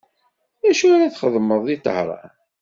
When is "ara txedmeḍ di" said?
0.95-1.77